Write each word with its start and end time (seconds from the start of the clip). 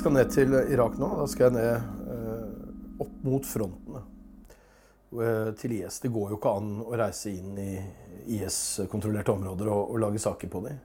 Jeg 0.00 0.06
skal 0.06 0.14
ned 0.16 0.30
til 0.32 0.54
Irak 0.72 0.94
nå. 0.96 1.08
Da 1.18 1.24
skal 1.28 1.50
jeg 1.50 1.52
ned 1.58 2.06
eh, 2.08 2.44
opp 3.04 3.16
mot 3.20 3.44
frontene 3.44 4.00
eh, 4.00 5.50
til 5.60 5.74
IS. 5.76 5.98
Det 6.00 6.08
går 6.14 6.30
jo 6.32 6.38
ikke 6.38 6.52
an 6.56 6.70
å 6.80 6.94
reise 6.96 7.28
inn 7.28 7.58
i 7.60 7.74
IS-kontrollerte 8.38 9.34
områder 9.34 9.68
og, 9.68 9.82
og, 9.90 9.98
lage 10.00 10.22
saker 10.24 10.48
på 10.54 10.62
dem. 10.64 10.78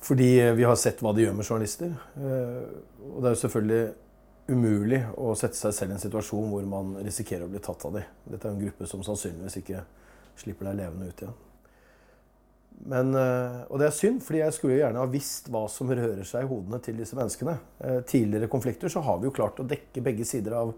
Fordi 0.00 0.30
vi 0.56 0.64
har 0.64 0.80
sett 0.80 1.04
hva 1.04 1.12
de 1.12 1.26
gjør 1.26 1.36
med 1.42 1.44
journalister. 1.50 1.92
Eh, 2.16 2.72
og 3.04 3.20
det 3.20 3.28
er 3.28 3.36
jo 3.36 3.42
selvfølgelig 3.42 3.84
umulig 4.48 5.02
å 5.20 5.36
sette 5.36 5.60
seg 5.60 5.76
selv 5.82 5.92
i 5.92 5.98
en 5.98 6.04
situasjon 6.06 6.48
hvor 6.54 6.72
man 6.72 6.96
risikerer 7.04 7.44
å 7.44 7.52
bli 7.52 7.60
tatt 7.68 7.84
av 7.84 8.00
dem. 8.00 8.16
Dette 8.32 8.48
er 8.48 8.56
en 8.56 8.64
gruppe 8.64 8.88
som 8.88 9.04
sannsynligvis 9.04 9.60
ikke 9.60 9.84
slipper 10.40 10.72
deg 10.72 10.86
levende 10.86 11.12
ut 11.12 11.20
igjen. 11.26 11.38
Men, 12.70 13.12
eh, 13.14 13.60
og 13.68 13.80
det 13.80 13.90
er 13.90 13.96
synd, 13.96 14.22
fordi 14.24 14.40
jeg 14.40 14.54
skulle 14.56 14.78
gjerne 14.78 15.02
ha 15.02 15.10
visst 15.10 15.50
hva 15.52 15.66
som 15.70 15.90
rører 15.92 16.24
seg 16.26 16.46
i 16.46 16.48
hodene 16.48 16.80
til 16.82 16.96
disse 17.00 17.16
menneskene. 17.18 17.56
Eh, 17.84 17.98
tidligere 18.08 18.48
konflikter 18.52 18.92
så 18.92 19.02
har 19.04 19.20
vi 19.20 19.28
jo 19.28 19.34
klart 19.36 19.60
å 19.60 19.66
dekke 19.68 20.04
begge 20.04 20.24
sider 20.28 20.56
av, 20.56 20.72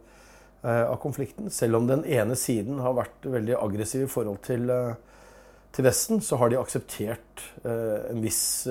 eh, 0.65 0.83
av 0.83 0.99
konflikten. 1.03 1.51
Selv 1.51 1.79
om 1.79 1.87
den 1.87 2.05
ene 2.05 2.35
siden 2.35 2.81
har 2.83 2.97
vært 2.99 3.23
veldig 3.23 3.55
aggressiv 3.59 4.07
i 4.09 4.11
forhold 4.11 4.43
til, 4.43 4.73
til 5.73 5.85
Vesten, 5.85 6.21
så 6.21 6.37
har 6.39 6.51
de 6.51 6.59
akseptert 6.59 7.45
en 7.65 8.21
viss 8.21 8.69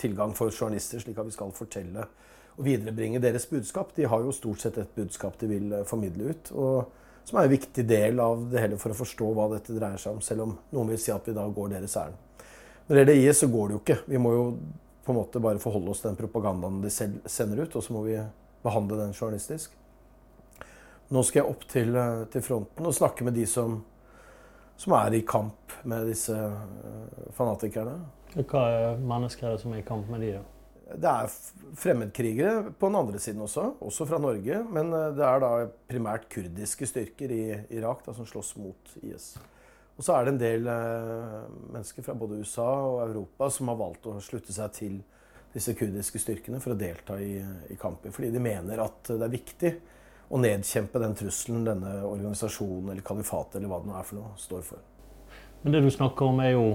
tilgang 0.00 0.32
for 0.34 0.48
journalister, 0.48 1.02
slik 1.02 1.18
at 1.18 1.28
vi 1.28 1.34
skal 1.34 1.52
fortelle 1.52 2.06
og 2.56 2.64
viderebringe 2.64 3.20
deres 3.20 3.44
budskap. 3.50 3.92
De 3.94 4.06
har 4.08 4.22
jo 4.24 4.32
stort 4.32 4.62
sett 4.62 4.78
et 4.78 4.94
budskap 4.96 5.36
de 5.38 5.50
vil 5.50 5.74
formidle 5.84 6.30
ut. 6.30 6.52
og 6.52 6.92
som 7.26 7.40
er 7.40 7.48
en 7.48 7.50
viktig 7.50 7.82
del 7.88 8.20
av 8.22 8.44
det 8.52 8.60
hele 8.62 8.78
for 8.78 8.94
å 8.94 9.00
forstå 9.00 9.32
hva 9.34 9.48
dette 9.50 9.74
dreier 9.74 9.98
seg 9.98 10.14
om, 10.14 10.22
selv 10.22 10.44
om 10.44 10.52
noen 10.70 10.92
vil 10.92 11.00
si 11.02 11.10
at 11.10 11.26
vi 11.26 11.34
da 11.34 11.42
går 11.50 11.72
deres 11.74 11.96
ærend. 11.98 12.25
Når 12.86 12.94
det 12.94 13.02
gjelder 13.02 13.22
IS, 13.22 13.38
så 13.42 13.48
går 13.50 13.68
det 13.68 13.74
jo 13.74 13.80
ikke. 13.82 13.98
Vi 14.06 14.18
må 14.22 14.32
jo 14.34 14.44
på 15.06 15.12
en 15.12 15.18
måte 15.20 15.42
bare 15.42 15.62
forholde 15.62 15.90
oss 15.90 16.02
til 16.02 16.12
den 16.12 16.18
propagandaen 16.18 16.80
de 16.82 16.90
selv 16.90 17.26
sender 17.30 17.64
ut, 17.64 17.74
og 17.78 17.82
så 17.82 17.94
må 17.94 18.02
vi 18.06 18.18
behandle 18.62 18.98
den 19.00 19.14
journalistisk. 19.14 19.74
Nå 21.14 21.22
skal 21.22 21.42
jeg 21.42 21.52
opp 21.52 21.66
til, 21.70 21.94
eh, 21.94 22.24
til 22.32 22.42
fronten 22.42 22.86
og 22.86 22.94
snakke 22.94 23.26
med 23.26 23.36
de 23.38 23.46
som, 23.46 23.78
som, 24.76 24.94
er 24.98 25.14
i 25.14 25.22
kamp 25.22 25.74
med 25.86 26.08
disse 26.10 26.34
eh, 26.34 27.24
fanatikerne. 27.36 28.00
Hva 28.34 28.62
er 28.66 28.98
mennesker 28.98 29.46
er 29.46 29.54
det 29.54 29.62
som 29.62 29.74
er 29.74 29.84
i 29.84 29.86
kamp 29.86 30.10
med 30.10 30.24
de, 30.26 30.32
da? 30.40 30.44
Det 30.86 31.10
er 31.10 31.30
fremmedkrigere 31.82 32.72
på 32.78 32.90
den 32.90 32.98
andre 32.98 33.18
siden 33.18 33.42
også, 33.42 33.72
også 33.82 34.06
fra 34.06 34.18
Norge. 34.22 34.62
Men 34.70 34.90
eh, 34.94 35.12
det 35.14 35.26
er 35.26 35.42
da 35.42 35.52
primært 35.90 36.26
kurdiske 36.30 36.90
styrker 36.90 37.34
i 37.34 37.44
Irak 37.78 38.02
da, 38.06 38.14
som 38.14 38.26
slåss 38.26 38.56
mot 38.58 38.98
IS. 39.02 39.36
Og 39.96 40.04
så 40.04 40.12
er 40.12 40.26
det 40.26 40.34
en 40.34 40.40
del 40.40 40.66
eh, 40.68 41.36
mennesker 41.72 42.04
fra 42.04 42.14
både 42.20 42.40
USA 42.42 42.68
og 42.84 43.02
Europa 43.06 43.48
som 43.52 43.70
har 43.72 43.78
valgt 43.80 44.08
å 44.10 44.18
slutte 44.20 44.52
seg 44.52 44.74
til 44.76 44.98
disse 45.56 45.72
kurdiske 45.76 46.20
styrkene 46.20 46.60
for 46.60 46.74
å 46.74 46.78
delta 46.78 47.16
i, 47.22 47.38
i 47.72 47.78
kamper. 47.80 48.12
Fordi 48.12 48.28
de 48.34 48.42
mener 48.42 48.82
at 48.84 49.08
det 49.08 49.24
er 49.24 49.32
viktig 49.32 49.72
å 50.28 50.40
nedkjempe 50.42 51.00
den 51.00 51.14
trusselen 51.16 51.64
denne 51.64 51.94
organisasjonen 52.04 52.90
eller 52.92 53.06
kalifatet 53.06 53.56
eller 53.60 53.70
hva 53.70 53.80
det 53.80 53.88
nå 53.88 53.96
er 53.96 54.06
for 54.08 54.20
noe, 54.20 54.34
står 54.40 54.66
for. 54.66 54.84
Men 55.62 55.72
det 55.72 55.82
du 55.86 55.90
snakker 55.94 56.28
om, 56.28 56.42
er 56.44 56.52
jo 56.52 56.66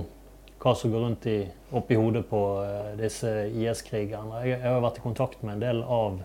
hva 0.61 0.73
som 0.77 0.93
går 0.93 1.03
rundt 1.05 1.27
i, 1.29 1.39
oppi 1.77 1.97
hodet 1.97 2.23
på 2.29 2.39
uh, 2.61 2.91
disse 2.99 3.29
IS-krigerne. 3.49 4.43
Jeg, 4.45 4.57
jeg, 4.57 4.67
har 4.67 4.83
vært 4.83 5.01
i 5.01 5.05
kontakt 5.05 5.43
med 5.45 5.57
en 5.57 5.63
del 5.63 5.81
av 5.83 6.21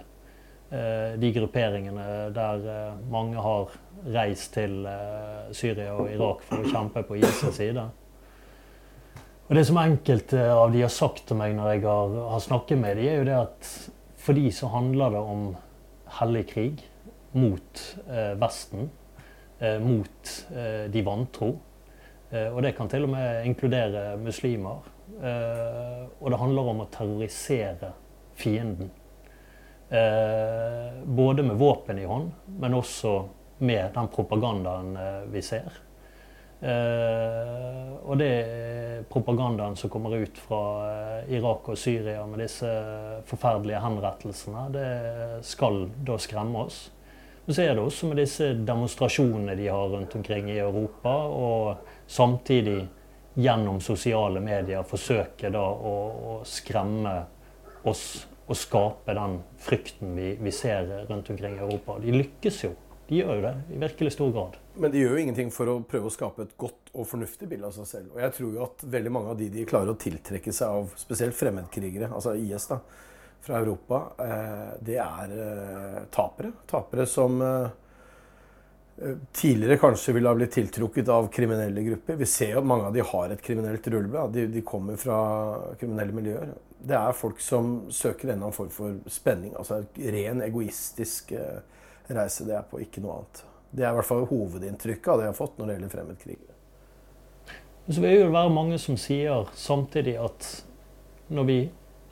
de 0.71 1.29
grupperingene 1.31 2.07
der 2.35 2.65
uh, 2.67 3.11
mange 3.11 3.39
har 3.39 3.75
reist 4.17 4.57
til 4.57 4.81
uh, 4.83 5.47
Syria 5.55 5.93
og 5.95 6.11
Irak 6.11 6.43
for 6.49 6.59
å 6.59 6.73
kjempe 6.73 7.05
på 7.07 7.21
ISIS 7.21 7.55
side. 7.55 7.85
Og 9.47 9.55
Det 9.55 9.63
som 9.69 9.79
enkelte 9.79 10.49
av 10.51 10.73
de 10.75 10.83
har 10.83 10.91
sagt 10.91 11.29
til 11.29 11.39
meg 11.39 11.55
når 11.55 11.77
jeg 11.77 11.85
har, 11.87 12.17
har 12.33 12.43
snakket 12.43 12.83
med 12.83 12.99
de, 12.99 13.07
er 13.07 13.21
jo 13.21 13.29
det 13.29 13.39
at 13.39 13.71
for 14.19 14.35
de 14.35 14.51
så 14.51 14.73
handler 14.73 15.15
det 15.15 15.23
om 15.23 15.45
hellig 16.19 16.43
krig 16.51 16.83
mot 17.37 17.83
eh, 18.11 18.33
Vesten, 18.41 18.89
eh, 19.61 19.79
mot 19.79 20.33
de 20.91 21.03
vantro. 21.07 21.53
og 22.35 22.59
det 22.65 22.73
kan 22.75 22.89
til 22.91 23.07
og 23.07 23.13
med 23.13 23.47
inkludere 23.47 24.17
muslimer. 24.19 24.83
og 26.21 26.31
det 26.31 26.39
handler 26.41 26.71
om 26.73 26.81
å 26.83 26.89
terrorisere 26.91 27.93
fienden. 28.35 28.91
Både 29.89 31.45
med 31.47 31.57
våpen 31.61 31.99
i 31.99 32.05
hånd, 32.09 32.33
men 32.59 32.75
også 32.75 33.13
med 33.59 33.91
den 33.95 34.09
propagandaen 34.09 34.97
eh, 34.97 35.21
vi 35.31 35.43
ser. 35.43 35.73
Eh, 36.61 37.93
og 38.05 38.19
det 38.19 38.29
er 38.29 39.07
propagandaen 39.13 39.77
som 39.77 39.91
kommer 39.93 40.17
ut 40.17 40.39
fra 40.41 40.61
uh, 40.83 41.33
Irak 41.33 41.69
og 41.69 41.79
Syria 41.79 42.25
med 42.27 42.41
disse 42.43 42.69
forferdelige 43.29 43.81
henrettelsene, 43.83 44.63
det 44.73 44.87
skal 45.47 45.85
da 46.07 46.17
skremme 46.21 46.65
oss. 46.67 46.79
Men 47.45 47.55
så 47.55 47.63
er 47.63 47.75
det 47.77 47.85
også 47.85 48.09
med 48.11 48.19
disse 48.19 48.49
demonstrasjonene 48.67 49.55
de 49.59 49.69
har 49.69 49.93
rundt 49.93 50.17
omkring 50.19 50.49
i 50.51 50.59
Europa, 50.59 51.13
og 51.29 52.09
samtidig 52.11 52.81
gjennom 53.37 53.83
sosiale 53.85 54.41
medier 54.41 54.87
forsøke 54.89 55.53
da 55.53 55.63
å, 55.63 55.95
å 56.33 56.39
skremme 56.49 57.19
oss 57.87 58.27
og 58.47 58.59
skape 58.59 59.15
den 59.19 59.41
frykten 59.63 60.15
vi, 60.17 60.33
vi 60.41 60.53
ser 60.55 60.87
rundt 61.09 61.31
omkring 61.31 61.57
i 61.59 61.65
Europa. 61.65 61.99
De 62.03 62.15
lykkes 62.15 62.63
jo. 62.65 62.75
De 63.07 63.21
gjør 63.21 63.39
jo 63.39 63.43
det 63.45 63.55
i 63.71 63.81
virkelig 63.81 64.13
stor 64.17 64.31
grad. 64.35 64.57
Men 64.83 64.93
de 64.93 65.03
gjør 65.03 65.15
jo 65.15 65.23
ingenting 65.23 65.51
for 65.55 65.71
å 65.71 65.77
prøve 65.87 66.11
å 66.11 66.15
skape 66.15 66.47
et 66.47 66.55
godt 66.59 66.91
og 66.93 67.07
fornuftig 67.07 67.49
bilde 67.51 67.69
av 67.69 67.75
seg 67.77 67.89
selv. 67.91 68.15
Og 68.15 68.23
jeg 68.23 68.35
tror 68.39 68.55
jo 68.57 68.65
at 68.67 68.87
veldig 68.97 69.13
mange 69.15 69.33
av 69.33 69.39
de 69.39 69.51
de 69.53 69.67
klarer 69.69 69.93
å 69.95 70.01
tiltrekke 70.01 70.55
seg 70.55 70.79
av 70.81 70.95
spesielt 70.99 71.39
fremmedkrigere, 71.39 72.11
altså 72.11 72.35
IS 72.39 72.67
da, 72.71 72.81
fra 73.47 73.61
Europa, 73.63 74.01
eh, 74.27 74.71
det 74.89 74.99
er 75.03 75.35
eh, 75.39 76.01
tapere. 76.15 76.53
Tapere 76.67 77.07
som 77.11 77.39
eh, 77.43 77.69
tidligere 79.33 79.77
kanskje 79.77 80.13
ville 80.13 80.29
ha 80.29 80.35
blitt 80.35 80.53
tiltrukket 80.53 81.09
av 81.09 81.29
kriminelle 81.29 81.83
grupper. 81.83 82.17
Vi 82.17 82.27
ser 82.27 82.55
jo 82.55 82.63
at 82.63 82.69
mange 82.69 82.89
av 82.89 82.95
de 82.95 83.05
har 83.05 83.33
et 83.33 83.43
kriminelt 83.45 83.89
rulleblad. 83.93 84.33
De, 84.33 84.47
de, 84.49 84.63
kommer 84.65 84.97
fra 84.97 85.19
kriminelle 85.81 86.17
miljøer. 86.17 86.55
Det 86.81 86.97
er 86.97 87.17
folk 87.17 87.41
som 87.45 87.75
søker 87.93 88.33
en 88.33 88.47
form 88.57 88.71
for 88.73 88.97
spenning. 89.13 89.53
Altså 89.59 89.83
en 89.83 90.13
ren 90.17 90.41
egoistisk 90.47 91.35
eh, 91.37 91.61
reise 92.09 92.47
det 92.49 92.57
er 92.57 92.65
på, 92.71 92.81
ikke 92.81 93.05
noe 93.05 93.19
annet. 93.19 93.43
Det 93.71 93.85
er 93.85 93.93
i 93.93 93.99
hvert 93.99 94.09
fall 94.09 94.29
hovedinntrykket 94.31 95.13
av 95.13 95.21
det 95.21 95.27
jeg 95.27 95.35
har 95.35 95.41
fått 95.43 95.59
når 95.59 95.69
det 95.69 95.77
gjelder 95.77 95.93
fremmedkrigere. 95.93 96.57
Så 97.87 98.01
vil 98.01 98.17
det 98.23 98.33
være 98.33 98.55
mange 98.55 98.79
som 98.83 98.97
sier 98.99 99.51
samtidig 99.55 100.17
at 100.19 100.49
når 101.29 101.45
vi 101.47 101.59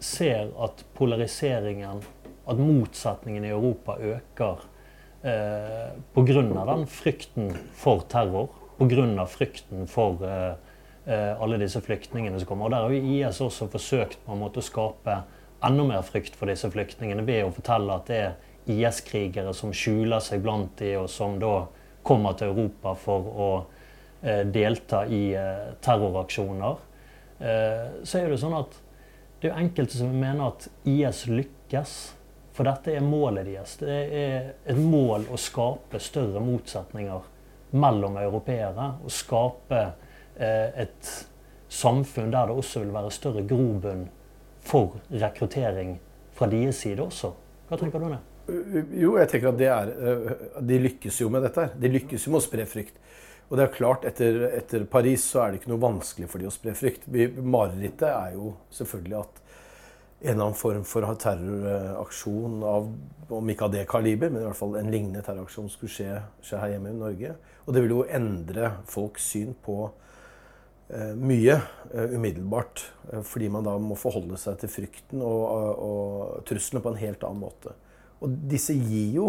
ser 0.05 0.53
at 0.61 0.85
polariseringen, 0.99 2.05
at 2.45 2.61
motsetningen 2.61 3.47
i 3.47 3.55
Europa 3.55 3.97
øker 3.97 4.69
eh, 5.25 5.95
pga. 6.15 6.43
den 6.71 6.87
frykten 6.87 7.51
for 7.75 8.05
terror, 8.09 8.49
pga. 8.79 9.27
frykten 9.27 9.89
for 9.91 10.23
eh, 10.25 10.55
eh, 11.07 11.43
alle 11.43 11.59
disse 11.59 11.81
flyktningene 11.81 12.39
som 12.39 12.49
kommer. 12.49 12.67
Og 12.67 12.71
Der 12.71 12.83
har 12.83 12.91
jo 12.91 13.15
IS 13.17 13.41
også 13.41 13.69
forsøkt 13.73 14.19
på 14.27 14.33
en 14.33 14.45
måte 14.45 14.61
å 14.61 14.69
skape 14.69 15.23
enda 15.65 15.85
mer 15.85 16.03
frykt 16.03 16.37
for 16.37 16.51
disse 16.51 16.69
flyktningene 16.71 17.25
ved 17.27 17.47
å 17.47 17.53
fortelle 17.55 17.95
at 17.97 18.11
det 18.11 18.21
er 18.21 18.35
IS-krigere 18.71 19.53
som 19.57 19.73
skjuler 19.77 20.23
seg 20.25 20.43
blant 20.45 20.73
de, 20.81 20.95
og 20.97 21.09
som 21.13 21.39
da 21.41 21.67
kommer 22.05 22.37
til 22.37 22.53
Europa 22.53 22.95
for 23.01 23.29
å 23.29 23.51
eh, 24.23 24.45
delta 24.49 25.05
i 25.09 25.27
eh, 25.37 25.73
terroraksjoner. 25.85 26.81
Eh, 27.41 27.87
så 28.05 28.21
er 28.21 28.33
det 28.33 28.41
sånn 28.41 28.57
at 28.57 28.77
det 29.43 29.51
er 29.51 29.61
enkelte 29.61 29.99
som 29.99 30.13
mener 30.13 30.53
at 30.53 30.69
IS 30.89 31.27
lykkes. 31.29 31.95
For 32.55 32.67
dette 32.69 32.95
er 32.95 33.03
målet 33.03 33.49
deres. 33.49 33.77
Det 33.81 33.95
er 34.15 34.51
et 34.71 34.79
mål 34.79 35.27
å 35.35 35.39
skape 35.41 35.99
større 36.03 36.43
motsetninger 36.45 37.31
mellom 37.75 38.19
europeere. 38.23 38.93
Og 39.03 39.11
skape 39.11 39.81
eh, 40.39 40.85
et 40.85 41.15
samfunn 41.75 42.31
der 42.31 42.51
det 42.51 42.59
også 42.61 42.85
vil 42.85 42.95
være 42.95 43.11
større 43.15 43.43
grobunn 43.51 44.07
for 44.65 45.01
rekruttering 45.11 45.97
fra 46.35 46.47
deres 46.51 46.79
side 46.85 47.03
også. 47.03 47.33
Hva 47.69 47.81
tenker 47.81 47.99
du 47.99 48.07
om 48.07 48.15
det? 48.15 48.23
Jo, 49.01 49.15
jeg 49.17 49.31
tenker 49.33 49.51
at 49.51 49.59
det 49.59 49.69
er 49.73 49.91
eh, 49.91 50.49
De 50.69 50.81
lykkes 50.87 51.23
jo 51.25 51.31
med 51.33 51.47
dette. 51.49 51.67
her. 51.67 51.77
De 51.81 51.91
lykkes 51.91 52.27
jo 52.27 52.35
med 52.35 52.43
å 52.43 52.47
spre 52.47 52.69
frykt. 52.71 53.01
Og 53.51 53.59
det 53.59 53.67
er 53.67 53.75
klart, 53.75 54.07
etter, 54.09 54.45
etter 54.57 54.87
Paris 54.89 55.27
så 55.27 55.43
er 55.43 55.53
det 55.53 55.61
ikke 55.61 55.75
noe 55.75 55.83
vanskelig 55.83 56.31
for 56.31 56.41
de 56.41 56.49
å 56.49 56.55
spre 56.55 56.73
frykt. 56.79 57.11
Marerittet 57.11 58.09
er 58.09 58.39
jo 58.39 58.55
selvfølgelig 58.73 59.19
at 59.21 59.43
en 60.25 60.31
eller 60.33 60.47
annen 60.47 60.57
form 60.57 60.85
for 60.89 61.05
terroraksjon 61.21 62.63
av 62.65 62.87
om 63.35 63.51
ikke 63.51 63.67
av 63.67 63.73
det 63.73 63.85
kaliber, 63.89 64.31
men 64.33 64.43
i 64.43 64.47
hvert 64.47 64.59
fall 64.59 64.77
en 64.79 64.91
lignende 64.93 65.23
terroraksjon 65.25 65.69
skulle 65.73 65.93
skje, 65.93 66.17
skje 66.45 66.61
her 66.61 66.75
hjemme 66.75 66.93
i 66.93 66.99
Norge. 66.99 67.35
Og 67.65 67.77
det 67.77 67.83
vil 67.85 67.95
jo 67.95 68.07
endre 68.09 68.71
folks 68.89 69.27
syn 69.33 69.55
på 69.65 69.79
eh, 70.89 71.13
mye 71.17 71.57
eh, 71.57 72.15
umiddelbart. 72.17 72.85
Eh, 73.11 73.25
fordi 73.25 73.51
man 73.53 73.67
da 73.69 73.77
må 73.81 73.97
forholde 74.01 74.39
seg 74.41 74.61
til 74.61 74.73
frykten 74.73 75.25
og, 75.25 75.43
og, 75.49 75.83
og 75.89 76.47
truslene 76.49 76.85
på 76.85 76.93
en 76.93 77.01
helt 77.01 77.27
annen 77.27 77.45
måte. 77.45 77.75
Og 78.25 78.41
disse 78.53 78.77
gir 78.77 79.13
jo 79.19 79.29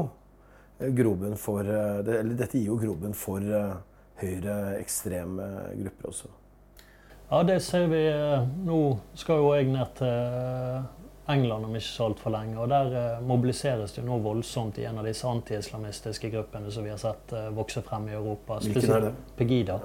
eh, 0.80 0.91
grobunn 0.95 1.39
for 1.39 1.68
eh, 1.68 2.00
Eller 2.19 2.36
dette 2.39 2.59
gir 2.59 2.71
jo 2.71 2.80
grobunn 2.80 3.15
for 3.18 3.44
eh, 3.44 3.75
høyreekstreme 4.21 5.51
grupper 5.81 6.12
også. 6.12 6.31
Ja, 7.30 7.44
det 7.44 7.60
ser 7.66 7.88
vi. 7.88 8.04
Nå 8.66 8.80
skal 9.18 9.42
jo 9.42 9.54
jeg 9.56 9.72
ned 9.74 9.95
til 9.98 10.86
England 11.33 11.66
om 11.66 11.74
ikke 11.75 11.88
så 11.89 12.06
altfor 12.12 12.33
lenge. 12.36 12.57
og 12.62 12.69
Der 12.69 12.95
eh, 13.00 13.22
mobiliseres 13.25 13.95
det 13.95 14.04
jo 14.04 14.07
nå 14.12 14.19
voldsomt 14.22 14.77
i 14.77 14.86
en 14.86 15.00
av 15.01 15.07
disse 15.10 15.25
anti-islamistiske 15.25 16.30
gruppene 16.30 16.69
som 16.72 16.86
vi 16.86 16.94
har 16.94 17.01
sett 17.01 17.33
eh, 17.33 17.48
vokse 17.56 17.81
frem 17.86 18.06
i 18.12 18.13
Europa. 18.13 18.60
Det? 18.62 19.13
Pegida. 19.39 19.80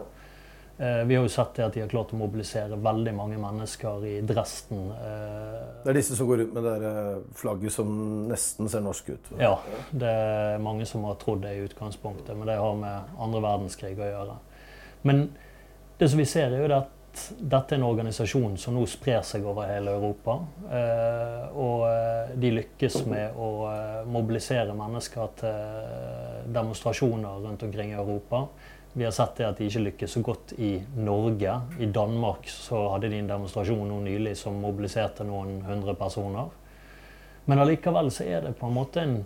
Eh, 0.77 1.01
vi 1.09 1.17
har 1.17 1.25
jo 1.25 1.33
sett 1.33 1.55
det 1.57 1.65
at 1.65 1.79
de 1.79 1.81
har 1.87 1.89
klart 1.93 2.13
å 2.13 2.21
mobilisere 2.21 2.77
veldig 2.77 3.17
mange 3.17 3.41
mennesker 3.41 4.05
i 4.11 4.15
Dresden. 4.29 4.87
Eh, 4.93 5.57
Det 5.85 5.95
er 5.95 5.99
disse 6.03 6.21
som 6.21 6.29
går 6.29 6.45
rundt 6.45 6.55
med 6.61 6.69
det 6.69 6.93
eh, 6.93 7.19
flagget 7.41 7.73
som 7.73 7.91
nesten 8.29 8.69
ser 8.69 8.85
norsk 8.85 9.09
ut. 9.17 9.33
ja, 9.41 9.55
det 9.93 10.13
er 10.13 10.61
mange 10.61 10.85
som 10.89 11.09
har 11.09 11.17
trodd 11.25 11.41
det 11.49 11.57
i 11.57 11.65
utgangspunktet, 11.65 12.37
men 12.37 12.53
det 12.53 12.61
har 12.61 12.77
med 12.77 13.17
andre 13.19 13.43
verdenskrig 13.49 13.97
å 13.97 14.13
gjøre. 14.13 14.39
Men 15.09 15.31
det 15.97 16.09
som 16.13 16.21
vi 16.21 16.29
ser, 16.29 16.53
er 16.53 16.65
jo 16.69 16.73
det 16.77 16.85
at 17.11 17.23
dette 17.39 17.75
er 17.75 17.81
en 17.81 17.87
organisasjon 17.89 18.57
som 18.61 18.77
nå 18.77 18.85
sprer 18.89 19.23
seg 19.27 19.45
over 19.49 19.67
hele 19.67 19.93
Europa. 19.97 20.37
Eh, 20.71 21.47
og 21.59 21.87
eh, 21.89 22.35
de 22.39 22.53
lykkes 22.55 23.01
med 23.11 23.39
å 23.39 23.49
eh, 23.71 23.97
mobilisere 24.11 24.75
mennesker 24.77 25.33
til 25.41 26.53
demonstrasjoner 26.55 27.43
rundt 27.47 27.65
omkring 27.67 27.91
i 27.95 27.99
Europa. 27.99 28.45
Vi 28.93 29.07
har 29.07 29.15
sett 29.15 29.37
det 29.39 29.49
at 29.49 29.59
de 29.59 29.67
ikke 29.67 29.85
lykkes 29.89 30.15
så 30.17 30.23
godt 30.27 30.55
i 30.59 30.73
Norge. 30.99 31.57
I 31.83 31.91
Danmark 31.95 32.49
så 32.51 32.89
hadde 32.95 33.11
de 33.11 33.21
en 33.23 33.31
demonstrasjon 33.31 33.87
nå 33.91 34.01
nylig 34.07 34.37
som 34.39 34.59
mobiliserte 34.63 35.27
noen 35.27 35.61
hundre 35.67 35.95
personer. 35.99 36.51
Men 37.47 37.63
allikevel 37.63 38.11
så 38.15 38.27
er 38.27 38.47
det 38.47 38.57
på 38.59 38.71
en 38.71 38.77
måte 38.77 39.03
en 39.03 39.21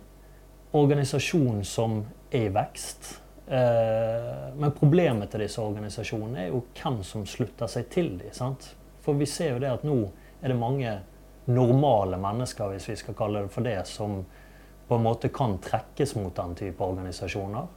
organisasjon 0.74 1.64
som 1.68 2.02
er 2.32 2.48
i 2.48 2.52
vekst. 2.52 3.23
Eh, 3.46 4.54
men 4.56 4.72
problemet 4.72 5.30
til 5.30 5.44
disse 5.44 5.60
organisasjonene 5.60 6.46
er 6.46 6.52
jo 6.52 6.62
hvem 6.72 7.02
som 7.04 7.26
slutter 7.28 7.68
seg 7.70 7.90
til 7.92 8.14
dem. 8.20 8.56
For 9.04 9.18
vi 9.20 9.28
ser 9.28 9.54
jo 9.54 9.60
det 9.62 9.72
at 9.72 9.84
nå 9.84 9.98
er 10.40 10.52
det 10.52 10.58
mange 10.60 10.94
normale 11.44 12.16
mennesker, 12.20 12.72
hvis 12.72 12.88
vi 12.88 12.96
skal 12.96 13.16
kalle 13.18 13.44
det 13.44 13.52
for 13.52 13.66
det, 13.66 13.78
som 13.88 14.22
på 14.88 14.96
en 14.96 15.04
måte 15.04 15.28
kan 15.32 15.58
trekkes 15.64 16.14
mot 16.16 16.34
den 16.36 16.54
type 16.56 16.84
organisasjoner. 16.84 17.68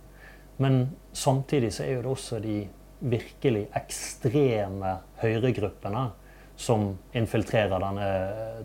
Men 0.64 0.88
samtidig 1.12 1.74
så 1.76 1.84
er 1.84 1.98
jo 1.98 2.06
det 2.06 2.14
også 2.14 2.40
de 2.44 2.62
virkelig 3.00 3.68
ekstreme 3.78 4.96
høyregruppene 5.22 6.08
som 6.58 6.90
infiltrerer 7.14 7.84
denne 7.84 8.08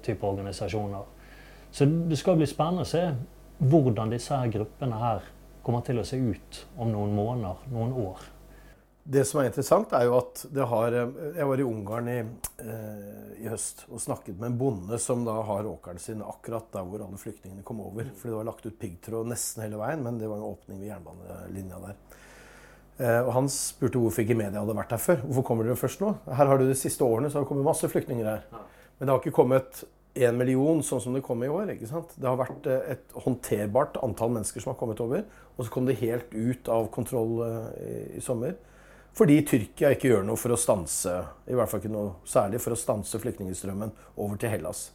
type 0.03 0.27
organisasjoner. 0.27 1.05
Så 1.73 1.85
det 1.85 2.17
skal 2.21 2.39
bli 2.39 2.49
spennende 2.49 2.87
å 2.87 2.89
se 2.89 3.05
hvordan 3.63 4.11
disse 4.13 4.37
her 4.37 4.51
gruppene 4.53 4.99
her 5.03 5.27
kommer 5.63 5.85
til 5.87 6.01
å 6.03 6.07
se 6.07 6.19
ut 6.19 6.63
om 6.77 6.91
noen 6.93 7.15
måneder, 7.17 7.67
noen 7.73 7.93
år. 8.05 8.23
Det 9.03 9.25
som 9.27 9.41
er 9.41 9.49
interessant, 9.49 9.91
er 9.99 10.07
jo 10.07 10.15
at 10.21 10.45
det 10.55 10.67
har 10.71 10.95
eh, 10.95 11.15
Jeg 11.35 11.47
var 11.49 11.59
i 11.59 11.65
Ungarn 11.67 12.11
i, 12.11 12.19
eh, 12.63 13.07
i 13.43 13.49
høst 13.51 13.83
og 13.89 13.99
snakket 14.03 14.37
med 14.39 14.53
en 14.53 14.59
bonde 14.61 14.99
som 15.03 15.25
da 15.27 15.41
har 15.49 15.67
åkeren 15.67 15.99
sin 15.99 16.23
akkurat 16.23 16.69
der 16.75 16.87
hvor 16.87 17.03
alle 17.03 17.19
flyktningene 17.19 17.67
kom 17.67 17.81
over. 17.83 18.13
Fordi 18.15 18.31
det 18.31 18.39
var 18.39 18.51
lagt 18.53 18.69
ut 18.69 18.79
piggtråd 18.79 19.33
nesten 19.33 19.65
hele 19.67 19.81
veien, 19.81 20.05
men 20.07 20.21
det 20.21 20.31
var 20.31 20.39
en 20.39 20.53
åpning 20.53 20.79
ved 20.79 20.93
jernbanelinja 20.93 21.81
der. 21.83 21.99
Eh, 23.03 23.21
og 23.25 23.33
han 23.35 23.51
spurte 23.51 23.99
hvorfor 23.99 24.23
ikke 24.23 24.39
media 24.39 24.63
hadde 24.63 24.79
vært 24.79 24.95
her 24.95 25.03
før. 25.03 25.25
Hvorfor 25.25 25.49
kommer 25.49 25.67
dere 25.67 25.81
først 25.81 26.05
nå? 26.05 26.13
Her 26.31 26.53
har 26.53 26.63
du 26.63 26.69
De 26.69 26.79
siste 26.79 27.03
årene 27.03 27.31
så 27.31 27.41
har 27.41 27.47
det 27.47 27.51
kommet 27.51 27.67
masse 27.67 27.91
flyktninger 27.91 28.29
her. 28.29 28.47
Men 28.53 29.09
det 29.09 29.11
har 29.17 29.19
ikke 29.19 29.35
kommet 29.35 29.83
én 30.15 30.37
million 30.37 30.83
sånn 30.85 31.01
som 31.01 31.15
det 31.17 31.23
kom 31.25 31.43
i 31.45 31.51
år. 31.51 31.73
ikke 31.75 31.89
sant? 31.89 32.13
Det 32.17 32.29
har 32.29 32.39
vært 32.41 32.67
eh, 32.69 32.97
et 32.97 33.15
håndterbart 33.25 33.99
antall 34.05 34.35
mennesker 34.35 34.63
som 34.63 34.73
har 34.73 34.81
kommet 34.81 35.01
over. 35.01 35.25
Og 35.57 35.65
så 35.65 35.73
kom 35.73 35.89
det 35.89 36.01
helt 36.03 36.33
ut 36.35 36.69
av 36.73 36.91
kontroll 36.95 37.39
eh, 37.47 38.19
i, 38.19 38.25
sommer. 38.25 38.59
Fordi 39.17 39.39
Tyrkia 39.49 39.93
ikke 39.93 40.09
gjør 40.09 40.27
noe 40.29 40.41
for 40.41 40.55
å 40.55 40.61
stanse 40.61 41.15
i 41.49 41.57
hvert 41.57 41.69
fall 41.69 41.83
ikke 41.83 41.93
noe 41.93 42.15
særlig 42.29 42.63
for 42.65 42.73
å 42.73 42.81
stanse 42.81 43.21
flyktningstrømmen 43.21 43.93
over 44.17 44.41
til 44.41 44.53
Hellas. 44.53 44.87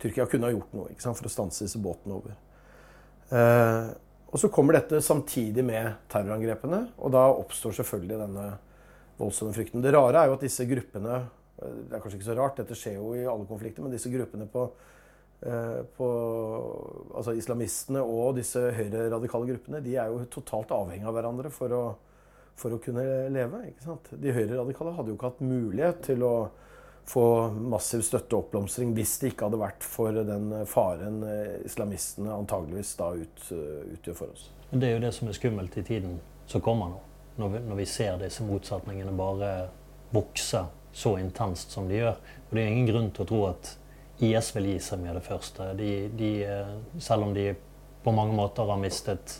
Tyrkia 0.00 0.26
kunne 0.28 0.48
ha 0.48 0.54
gjort 0.56 0.74
noe 0.76 0.90
ikke 0.92 1.04
sant, 1.04 1.20
for 1.20 1.28
å 1.28 1.32
stanse 1.32 1.64
disse 1.64 1.80
båtene 1.80 2.16
over. 2.16 2.34
Eh, 3.32 3.92
og 4.32 4.40
så 4.40 4.48
kommer 4.52 4.78
dette 4.78 5.00
samtidig 5.04 5.64
med 5.68 6.08
terrorangrepene, 6.12 6.86
og 6.96 7.12
da 7.12 7.26
oppstår 7.36 7.76
selvfølgelig 7.76 8.20
denne 8.22 8.46
voldsomme 9.20 9.52
frykten. 9.52 9.84
Det 9.84 9.92
rare 9.92 10.22
er 10.22 10.30
jo 10.30 10.36
at 10.38 10.44
disse 10.44 10.64
gruppene 10.68 11.18
Det 11.62 11.96
er 11.96 12.02
kanskje 12.02 12.18
ikke 12.18 12.30
så 12.30 12.38
rart, 12.38 12.58
dette 12.60 12.78
skjer 12.78 12.98
jo 12.98 13.12
i 13.16 13.26
alle 13.28 13.46
konflikter, 13.48 13.84
men 13.84 13.94
disse 13.94 14.10
gruppene 14.12 14.48
på, 14.50 14.64
eh, 15.46 15.82
på 15.96 16.08
Altså 17.12 17.34
islamistene 17.36 18.02
og 18.02 18.38
disse 18.38 18.60
høyreradikale 18.76 19.50
gruppene, 19.52 19.82
de 19.84 19.96
er 20.00 20.10
jo 20.10 20.24
totalt 20.32 20.72
avhengig 20.74 21.06
av 21.06 21.14
hverandre 21.16 21.52
for 21.52 21.76
å, 21.76 21.82
for 22.58 22.74
å 22.74 22.80
kunne 22.82 23.04
leve. 23.32 23.66
ikke 23.68 23.84
sant? 23.84 24.10
De 24.12 24.34
høyreradikale 24.34 24.96
hadde 24.96 25.12
jo 25.12 25.18
ikke 25.18 25.32
hatt 25.32 25.44
mulighet 25.44 26.02
til 26.08 26.24
å 26.26 26.34
få 27.04 27.26
massiv 27.58 28.04
støtte 28.06 28.36
og 28.36 28.46
oppblomstring 28.46 28.92
hvis 28.94 29.16
det 29.18 29.32
ikke 29.32 29.48
hadde 29.48 29.58
vært 29.58 29.84
for 29.84 30.14
den 30.14 30.52
faren 30.70 31.18
islamistene 31.66 32.30
antageligvis 32.30 32.92
da 33.00 33.08
ut, 33.18 33.46
utgjør 33.50 34.18
for 34.20 34.34
oss. 34.36 34.44
Men 34.70 34.80
det 34.80 34.88
er 34.88 34.94
jo 34.94 35.00
det 35.02 35.10
som 35.16 35.28
er 35.28 35.36
skummelt 35.36 35.74
i 35.76 35.82
tiden 35.84 36.20
som 36.46 36.62
kommer 36.64 36.92
nå. 36.94 37.00
Når 37.36 37.48
vi, 37.48 37.60
når 37.68 37.80
vi 37.80 37.88
ser 37.88 38.20
disse 38.20 38.44
motsetningene 38.44 39.12
bare 39.16 39.50
vokse 40.12 40.62
så 40.92 41.16
intenst 41.18 41.72
som 41.74 41.88
de 41.88 42.00
gjør. 42.00 42.18
Og 42.48 42.56
det 42.56 42.62
er 42.62 42.72
ingen 42.72 42.90
grunn 42.90 43.10
til 43.14 43.24
å 43.24 43.30
tro 43.30 43.42
at 43.50 43.72
IS 44.22 44.52
vil 44.56 44.68
gi 44.72 44.78
seg 44.82 45.00
med 45.02 45.16
det 45.18 45.24
første. 45.26 45.72
De, 45.78 45.92
de, 46.18 46.32
eh, 46.46 46.74
selv 47.02 47.26
om 47.26 47.34
de 47.34 47.50
på 48.02 48.14
mange 48.14 48.36
måter 48.36 48.68
har 48.68 48.80
mistet 48.80 49.38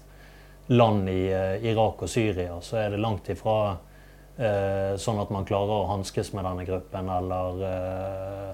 land 0.72 1.08
i 1.10 1.26
eh, 1.32 1.70
Irak 1.70 2.02
og 2.02 2.10
Syria, 2.10 2.58
så 2.64 2.80
er 2.82 2.94
det 2.94 3.02
langt 3.02 3.28
ifra 3.30 3.76
eh, 4.36 4.94
sånn 4.98 5.20
at 5.22 5.30
man 5.34 5.46
klarer 5.48 5.82
å 5.82 5.90
hanskes 5.92 6.32
med 6.36 6.46
denne 6.48 6.66
gruppen 6.66 7.10
eller 7.12 7.64
eh, 7.68 8.50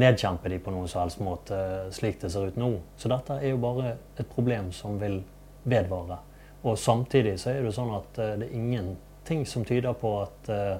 nedkjempe 0.00 0.48
de 0.52 0.60
på 0.62 0.72
noen 0.72 0.88
som 0.88 1.02
helst 1.02 1.20
måte, 1.24 1.58
slik 1.94 2.20
det 2.22 2.30
ser 2.32 2.50
ut 2.50 2.58
nå. 2.60 2.72
Så 2.96 3.10
dette 3.10 3.40
er 3.40 3.52
jo 3.52 3.62
bare 3.62 3.96
et 4.16 4.28
problem 4.30 4.70
som 4.76 5.00
vil 5.00 5.20
vedvare. 5.64 6.20
Og 6.62 6.78
samtidig 6.78 7.38
så 7.40 7.54
er 7.54 7.64
det 7.64 7.74
sånn 7.76 7.92
at 7.96 8.20
eh, 8.20 8.36
det 8.40 8.50
er 8.50 8.56
ingenting 8.58 9.46
som 9.48 9.64
tyder 9.66 9.96
på 9.98 10.14
at 10.22 10.52
eh, 10.52 10.76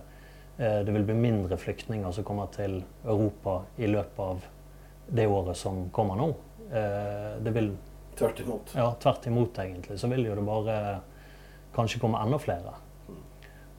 det 0.60 0.92
vil 0.92 1.06
bli 1.08 1.14
mindre 1.16 1.56
flyktninger 1.56 2.12
som 2.12 2.24
kommer 2.28 2.50
til 2.52 2.82
Europa 3.08 3.62
i 3.80 3.88
løpet 3.88 4.18
av 4.20 4.42
det 5.10 5.26
året 5.26 5.56
som 5.56 5.86
kommer 5.90 6.18
nå. 6.20 6.28
Eh, 6.72 7.42
det 7.42 7.50
vil 7.50 7.76
Tvert 8.18 8.40
imot. 8.40 8.74
ja, 8.76 8.94
tvert 9.00 9.26
imot, 9.26 9.58
egentlig. 9.58 9.98
Så 9.98 10.08
vil 10.08 10.26
jo 10.26 10.34
det 10.34 10.44
bare 10.44 10.76
kanskje 11.74 12.00
komme 12.00 12.20
enda 12.22 12.38
flere. 12.38 12.74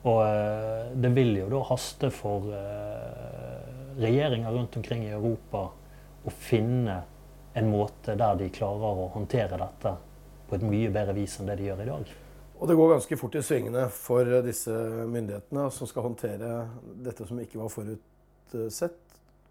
Og 0.04 0.24
eh, 0.26 0.92
det 0.98 1.12
vil 1.16 1.36
jo 1.38 1.50
da 1.52 1.62
haste 1.70 2.10
for 2.12 2.50
eh, 2.58 4.02
regjeringer 4.02 4.52
rundt 4.52 4.78
omkring 4.78 5.06
i 5.06 5.14
Europa 5.14 5.68
å 6.22 6.34
finne 6.34 7.02
en 7.54 7.70
måte 7.70 8.16
der 8.18 8.40
de 8.40 8.50
klarer 8.54 9.06
å 9.06 9.12
håndtere 9.14 9.60
dette 9.60 9.96
på 10.50 10.58
et 10.58 10.66
mye 10.66 10.92
bedre 10.92 11.16
vis 11.16 11.38
enn 11.40 11.50
det 11.52 11.60
de 11.60 11.70
gjør 11.70 11.84
i 11.84 11.90
dag. 11.92 12.12
Og 12.62 12.68
det 12.70 12.76
går 12.78 12.92
ganske 12.92 13.18
fort 13.18 13.36
i 13.40 13.42
svingene 13.42 13.88
for 13.90 14.28
disse 14.46 14.74
myndighetene 15.10 15.64
som 15.74 15.90
skal 15.90 16.06
håndtere 16.06 16.50
dette 17.02 17.26
som 17.26 17.40
ikke 17.42 17.58
var 17.58 17.72
forutsett. 17.74 19.00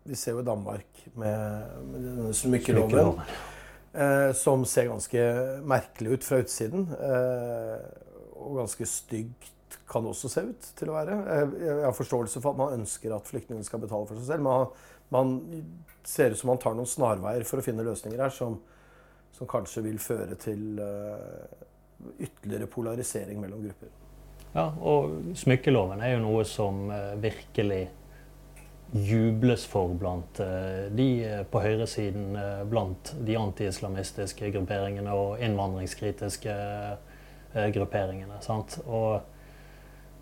Vi 0.07 0.17
ser 0.17 0.37
jo 0.38 0.45
Danmark 0.47 1.00
med, 1.19 1.73
med 1.88 2.05
denne 2.07 2.35
smykkeloven, 2.38 3.19
eh, 3.93 4.31
som 4.38 4.62
ser 4.62 4.93
ganske 4.93 5.25
merkelig 5.67 6.21
ut 6.21 6.29
fra 6.29 6.38
utsiden. 6.45 6.87
Eh, 6.95 7.83
og 8.38 8.61
ganske 8.61 8.87
stygt 8.87 9.75
kan 9.90 10.07
det 10.07 10.12
også 10.12 10.31
se 10.31 10.45
ut 10.47 10.69
til 10.79 10.93
å 10.93 10.95
være. 10.95 11.17
Jeg, 11.26 11.49
jeg 11.67 11.87
har 11.88 11.97
forståelse 11.99 12.43
for 12.45 12.55
at 12.55 12.61
man 12.61 12.76
ønsker 12.79 13.17
at 13.17 13.26
flyktningene 13.26 13.67
skal 13.67 13.83
betale 13.83 14.07
for 14.07 14.21
seg 14.21 14.29
selv. 14.31 14.47
Men 14.47 14.71
man 15.11 15.64
ser 16.07 16.31
ut 16.31 16.38
som 16.38 16.52
man 16.52 16.62
tar 16.62 16.79
noen 16.79 16.88
snarveier 16.88 17.43
for 17.49 17.59
å 17.59 17.67
finne 17.67 17.85
løsninger 17.90 18.23
her 18.23 18.31
som, 18.38 18.55
som 19.35 19.50
kanskje 19.50 19.83
vil 19.88 19.99
føre 19.99 20.38
til 20.38 20.79
eh, 20.79 21.67
ytterligere 22.19 22.66
polarisering 22.66 23.40
mellom 23.40 23.64
grupper. 23.64 23.88
Ja, 24.52 24.66
og 24.83 25.35
smykkeloven 25.38 26.00
er 26.02 26.16
jo 26.16 26.23
noe 26.25 26.45
som 26.49 26.88
eh, 26.90 27.14
virkelig 27.23 27.85
jubles 28.90 29.62
for 29.71 29.92
blant 29.95 30.40
eh, 30.42 30.88
de 30.90 31.09
eh, 31.23 31.42
på 31.47 31.62
høyresiden, 31.62 32.35
blant 32.71 33.12
de 33.26 33.37
anti-islamistiske 33.38 34.50
grupperingene 34.57 35.14
og 35.14 35.45
innvandringskritiske 35.45 36.57
grupperingene. 37.75 38.40
Sant? 38.42 38.78
Og 38.87 39.21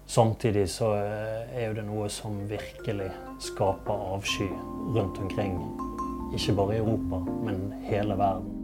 samtidig 0.08 0.66
så 0.72 0.94
er 0.96 1.66
jo 1.66 1.74
det 1.76 1.84
noe 1.88 2.08
som 2.12 2.38
virkelig 2.48 3.10
skaper 3.50 4.06
avsky 4.14 4.48
rundt 4.96 5.20
omkring. 5.24 5.58
Ikke 6.36 6.56
bare 6.56 6.76
i 6.76 6.80
Europa, 6.80 7.20
men 7.44 7.68
hele 7.88 8.16
verden. 8.16 8.57